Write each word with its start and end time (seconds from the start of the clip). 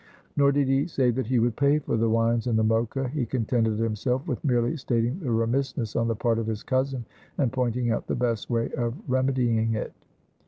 Nor 0.35 0.51
did 0.51 0.67
he 0.67 0.87
say 0.87 1.11
that 1.11 1.27
he 1.27 1.37
would 1.37 1.55
pay 1.55 1.77
for 1.77 1.95
the 1.95 2.09
wines 2.09 2.47
and 2.47 2.57
the 2.57 2.63
Mocha; 2.63 3.07
he 3.09 3.23
contented 3.23 3.77
himself 3.77 4.25
with 4.27 4.43
merely 4.43 4.75
stating 4.75 5.19
the 5.19 5.29
remissness 5.29 5.95
on 5.95 6.07
the 6.07 6.15
part 6.15 6.39
of 6.39 6.47
his 6.47 6.63
cousin, 6.63 7.05
and 7.37 7.51
pointing 7.53 7.91
out 7.91 8.07
the 8.07 8.15
best 8.15 8.49
way 8.49 8.71
of 8.71 8.95
remedying 9.07 9.75
it. 9.75 9.93